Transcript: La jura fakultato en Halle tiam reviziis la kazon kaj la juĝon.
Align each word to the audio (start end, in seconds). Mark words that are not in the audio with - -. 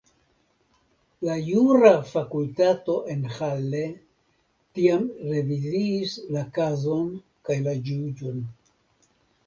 La 1.27 1.35
jura 1.49 1.91
fakultato 2.13 2.95
en 3.17 3.21
Halle 3.37 3.83
tiam 4.79 5.07
reviziis 5.37 6.19
la 6.39 6.47
kazon 6.61 7.17
kaj 7.49 7.63
la 7.71 7.81
juĝon. 7.93 8.47